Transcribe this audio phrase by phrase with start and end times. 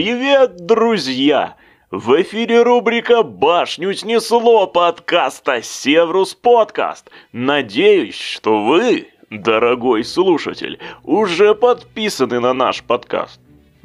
[0.00, 1.56] Привет, друзья!
[1.90, 7.10] В эфире рубрика «Башню снесло» подкаста «Севрус Подкаст».
[7.32, 13.40] Надеюсь, что вы, дорогой слушатель, уже подписаны на наш подкаст.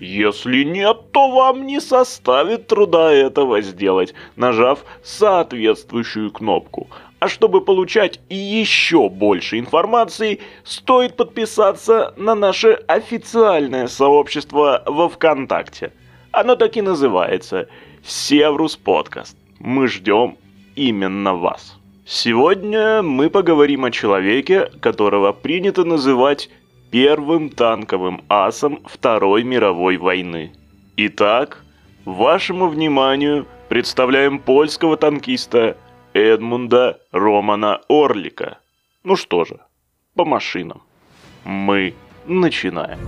[0.00, 6.88] Если нет, то вам не составит труда этого сделать, нажав соответствующую кнопку.
[7.18, 15.92] А чтобы получать еще больше информации, стоит подписаться на наше официальное сообщество во ВКонтакте.
[16.40, 17.68] Оно так и называется–
[18.04, 19.36] Севрус Подкаст.
[19.58, 20.36] Мы ждем
[20.76, 21.76] именно вас.
[22.06, 26.48] Сегодня мы поговорим о человеке, которого принято называть
[26.92, 30.52] первым танковым асом Второй мировой войны.
[30.96, 31.64] Итак,
[32.04, 35.76] вашему вниманию представляем польского танкиста
[36.14, 38.58] Эдмунда Романа Орлика.
[39.02, 39.58] Ну что же,
[40.14, 40.82] по машинам.
[41.44, 41.94] Мы
[42.26, 43.00] начинаем.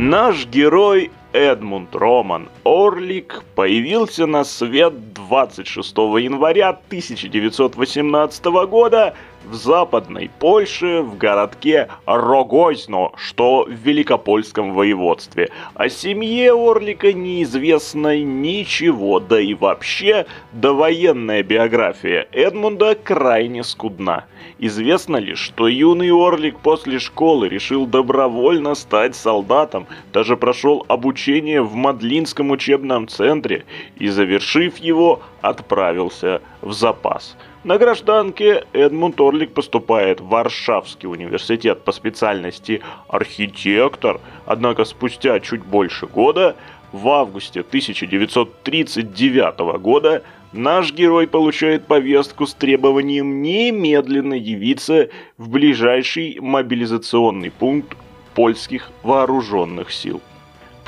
[0.00, 9.16] Наш герой Эдмунд Роман Орлик появился на свет 26 января 1918 года
[9.48, 15.50] в западной Польше в городке Рогозно, что в Великопольском воеводстве.
[15.74, 24.26] О семье Орлика неизвестно ничего, да и вообще довоенная биография Эдмунда крайне скудна.
[24.58, 31.74] Известно лишь, что юный Орлик после школы решил добровольно стать солдатом, даже прошел обучение в
[31.74, 33.64] Мадлинском учебном центре
[33.96, 41.90] и, завершив его, отправился в запас– на гражданке Эдмунд Орлик поступает в Варшавский университет по
[41.92, 46.54] специальности архитектор, однако спустя чуть больше года,
[46.92, 50.22] в августе 1939 года,
[50.52, 57.96] наш герой получает повестку с требованием немедленно явиться в ближайший мобилизационный пункт
[58.34, 60.22] польских вооруженных сил.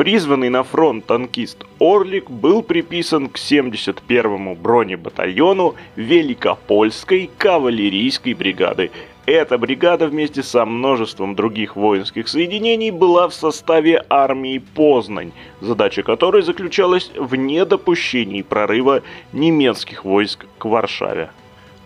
[0.01, 8.93] Призванный на фронт танкист Орлик был приписан к 71-му бронебатальону Великопольской кавалерийской бригады.
[9.27, 16.41] Эта бригада вместе со множеством других воинских соединений была в составе армии Познань, задача которой
[16.41, 19.03] заключалась в недопущении прорыва
[19.35, 21.29] немецких войск к Варшаве.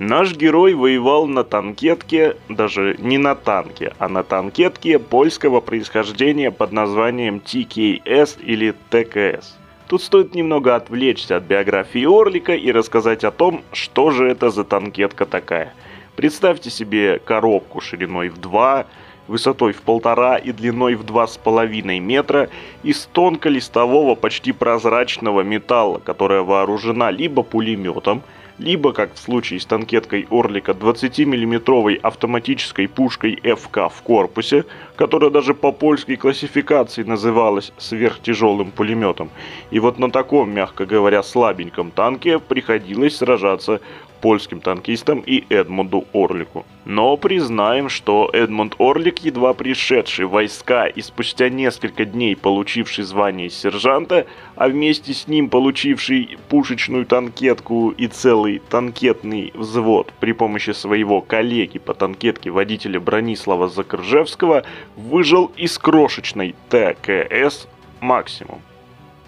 [0.00, 6.72] Наш герой воевал на танкетке, даже не на танке, а на танкетке польского происхождения под
[6.72, 9.56] названием ТКС или ТКС.
[9.87, 14.65] Тут стоит немного отвлечься от биографии Орлика и рассказать о том, что же это за
[14.65, 15.72] танкетка такая.
[16.16, 18.87] Представьте себе коробку шириной в 2,
[19.28, 22.50] высотой в полтора и длиной в два с половиной метра
[22.82, 28.22] из тонколистового почти прозрачного металла, которая вооружена либо пулеметом,
[28.59, 34.65] либо, как в случае с танкеткой Орлика, 20-миллиметровой автоматической пушкой ФК в корпусе,
[34.97, 39.31] которая даже по польской классификации называлась сверхтяжелым пулеметом.
[39.70, 43.81] И вот на таком, мягко говоря, слабеньком танке приходилось сражаться
[44.24, 46.64] польским танкистам и Эдмунду Орлику.
[46.86, 53.50] Но признаем, что Эдмунд Орлик, едва пришедший в войска и спустя несколько дней получивший звание
[53.50, 54.26] сержанта,
[54.56, 61.78] а вместе с ним получивший пушечную танкетку и целый танкетный взвод при помощи своего коллеги
[61.78, 64.64] по танкетке водителя Бронислава Закржевского,
[64.96, 67.68] выжил из крошечной ТКС
[68.00, 68.62] «Максимум».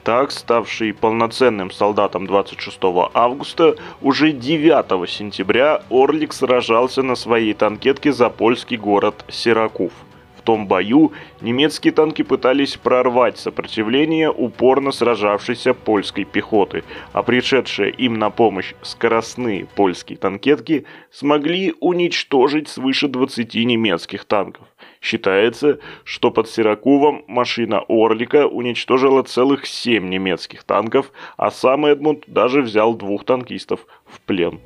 [0.06, 2.78] Так, ставший полноценным солдатом 26
[3.12, 9.90] августа, уже 9 сентября Орлик сражался на своей танкетке за польский город Сиракув.
[10.46, 18.30] Том бою немецкие танки пытались прорвать сопротивление упорно сражавшейся польской пехоты, а пришедшие им на
[18.30, 24.68] помощь скоростные польские танкетки смогли уничтожить свыше 20 немецких танков.
[25.00, 32.62] Считается, что под Сиракувом машина Орлика уничтожила целых семь немецких танков, а сам Эдмунд даже
[32.62, 34.60] взял двух танкистов в плен.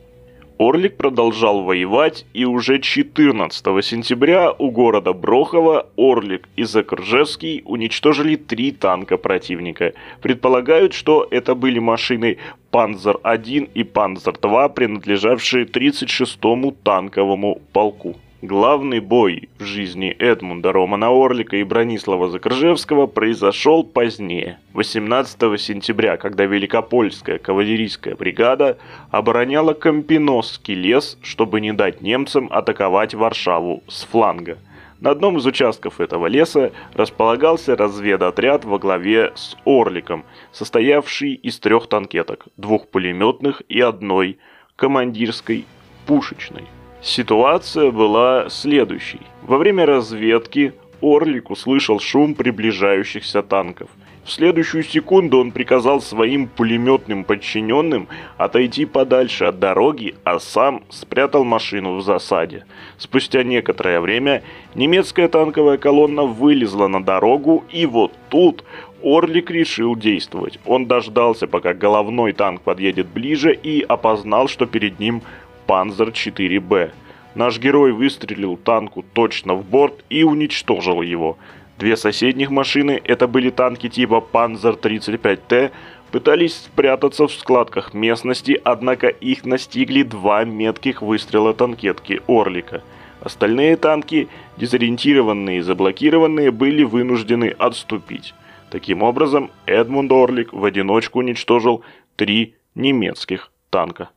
[0.61, 8.71] Орлик продолжал воевать, и уже 14 сентября у города Брохова Орлик и Закржевский уничтожили три
[8.71, 9.95] танка противника.
[10.21, 12.37] Предполагают, что это были машины
[12.73, 18.17] Панзер-1 и Панзер-2, принадлежавшие 36-му танковому полку.
[18.43, 26.47] Главный бой в жизни Эдмунда Романа Орлика и Бронислава Закржевского произошел позднее, 18 сентября, когда
[26.47, 28.79] Великопольская кавалерийская бригада
[29.11, 34.57] обороняла Компиносский лес, чтобы не дать немцам атаковать Варшаву с фланга.
[35.01, 41.89] На одном из участков этого леса располагался разведотряд во главе с Орликом, состоявший из трех
[41.89, 44.39] танкеток, двух пулеметных и одной
[44.77, 45.67] командирской
[46.07, 46.65] пушечной.
[47.03, 49.21] Ситуация была следующей.
[49.43, 53.89] Во время разведки Орлик услышал шум приближающихся танков.
[54.23, 58.07] В следующую секунду он приказал своим пулеметным подчиненным
[58.37, 62.67] отойти подальше от дороги, а сам спрятал машину в засаде.
[62.99, 64.43] Спустя некоторое время
[64.75, 68.63] немецкая танковая колонна вылезла на дорогу, и вот тут
[69.03, 70.59] Орлик решил действовать.
[70.67, 75.23] Он дождался, пока головной танк подъедет ближе и опознал, что перед ним
[75.71, 76.91] Панзер 4Б.
[77.37, 81.39] Наш герой выстрелил танку точно в борт и уничтожил его.
[81.79, 85.71] Две соседних машины, это были танки типа Panzer 35T,
[86.11, 92.83] пытались спрятаться в складках местности, однако их настигли два метких выстрела танкетки Орлика.
[93.21, 94.27] Остальные танки,
[94.57, 98.35] дезориентированные и заблокированные, были вынуждены отступить.
[98.73, 101.85] Таким образом, Эдмунд Орлик в одиночку уничтожил
[102.17, 104.09] три немецких танка.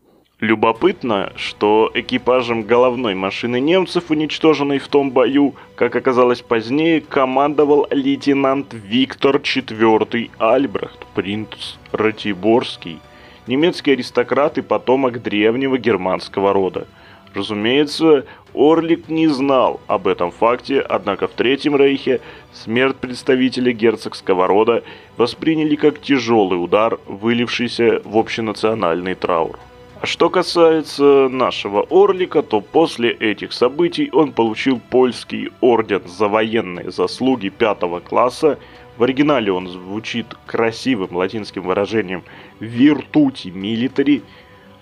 [0.43, 8.73] Любопытно, что экипажем головной машины немцев, уничтоженной в том бою, как оказалось позднее, командовал лейтенант
[8.73, 12.99] Виктор IV Альбрехт, принц Ратиборский,
[13.47, 16.87] немецкий аристократ и потомок древнего германского рода.
[17.33, 22.19] Разумеется, Орлик не знал об этом факте, однако в Третьем Рейхе
[22.51, 24.83] смерть представителя герцогского рода
[25.15, 29.57] восприняли как тяжелый удар, вылившийся в общенациональный траур.
[30.05, 37.47] Что касается нашего Орлика, то после этих событий он получил польский орден за военные заслуги
[37.47, 38.59] пятого класса.
[38.97, 42.23] В оригинале он звучит красивым латинским выражением
[42.59, 44.23] «virtuti militari»,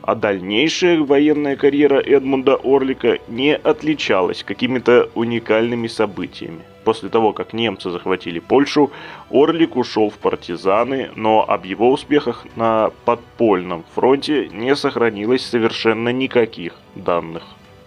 [0.01, 6.63] а дальнейшая военная карьера Эдмунда Орлика не отличалась какими-то уникальными событиями.
[6.83, 8.92] После того, как немцы захватили Польшу,
[9.30, 16.74] Орлик ушел в партизаны, но об его успехах на подпольном фронте не сохранилось совершенно никаких
[16.95, 17.44] данных.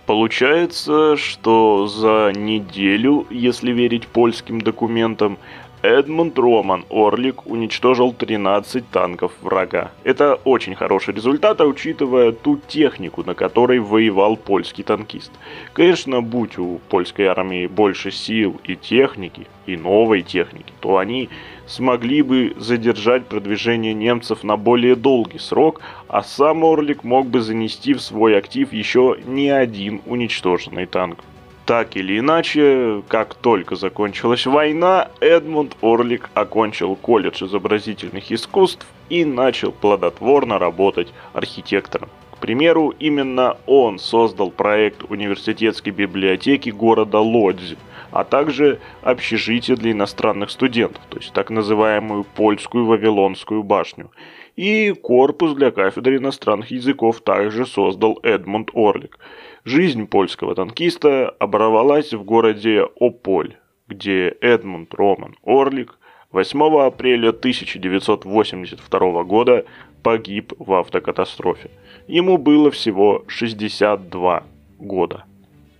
[0.06, 5.38] Получается, что за неделю, если верить польским документам,
[5.84, 9.92] Эдмунд Роман Орлик уничтожил 13 танков врага.
[10.02, 15.30] Это очень хороший результат, а учитывая ту технику, на которой воевал польский танкист.
[15.74, 21.28] Конечно, будь у польской армии больше сил и техники, и новой техники, то они
[21.66, 27.92] смогли бы задержать продвижение немцев на более долгий срок, а сам Орлик мог бы занести
[27.92, 31.18] в свой актив еще не один уничтоженный танк.
[31.66, 39.72] Так или иначе, как только закончилась война, Эдмунд Орлик окончил колледж изобразительных искусств и начал
[39.72, 42.10] плодотворно работать архитектором.
[42.32, 47.78] К примеру, именно он создал проект университетской библиотеки города Лодзи,
[48.10, 54.10] а также общежитие для иностранных студентов, то есть так называемую польскую Вавилонскую башню.
[54.56, 59.18] И корпус для кафедры иностранных языков также создал Эдмунд Орлик–
[59.66, 63.56] Жизнь польского танкиста оборвалась в городе Ополь,
[63.88, 65.98] где Эдмунд Роман Орлик
[66.32, 69.64] 8 апреля 1982 года
[70.02, 71.70] погиб в автокатастрофе.
[72.06, 74.42] Ему было всего 62
[74.78, 75.24] года.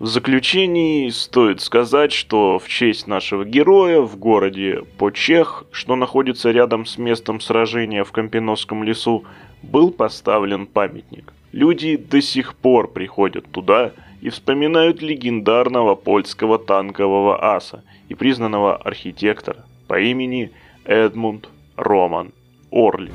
[0.04, 6.84] В заключении стоит сказать, что в честь нашего героя в городе Почех, что находится рядом
[6.84, 9.24] с местом сражения в Кампиносском лесу,
[9.62, 17.84] был поставлен памятник– Люди до сих пор приходят туда и вспоминают легендарного польского танкового аса
[18.08, 20.50] и признанного архитектора по имени
[20.84, 22.32] Эдмунд Роман
[22.72, 23.14] Орлик.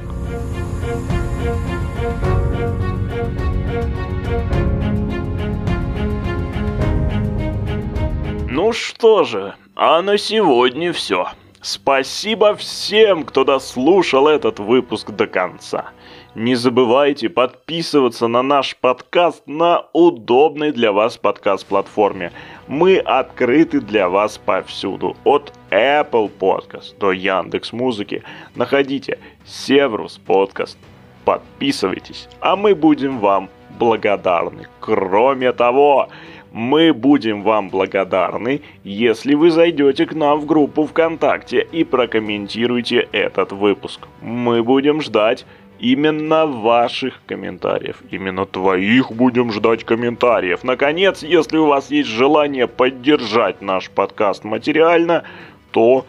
[8.62, 11.30] Ну что же, а на сегодня все.
[11.62, 15.92] Спасибо всем, кто дослушал этот выпуск до конца.
[16.36, 22.34] Не забывайте подписываться на наш подкаст на удобной для вас подкаст-платформе.
[22.68, 25.16] Мы открыты для вас повсюду.
[25.24, 28.24] От Apple Podcast до Яндекс Музыки.
[28.56, 30.78] Находите Севрус Подкаст.
[31.24, 33.50] Подписывайтесь, а мы будем вам
[33.80, 34.68] благодарны.
[34.82, 36.10] Кроме того,
[36.52, 43.52] мы будем вам благодарны, если вы зайдете к нам в группу ВКонтакте и прокомментируете этот
[43.52, 44.08] выпуск.
[44.22, 45.46] Мы будем ждать
[45.80, 48.02] именно ваших комментариев.
[48.12, 50.64] Именно твоих будем ждать комментариев.
[50.64, 55.24] Наконец, если у вас есть желание поддержать наш подкаст материально,
[55.72, 56.06] то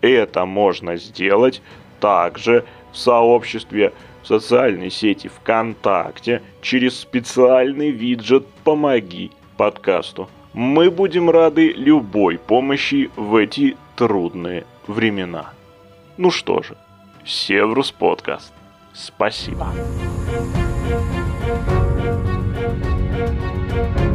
[0.00, 1.62] это можно сделать
[2.00, 10.28] также в сообществе в социальной сети ВКонтакте через специальный виджет «Помоги подкасту.
[10.52, 15.50] Мы будем рады любой помощи в эти трудные времена.
[16.16, 16.76] Ну что же,
[17.24, 18.52] Севрус подкаст.
[18.92, 19.68] Спасибо.
[23.74, 24.13] Спасибо.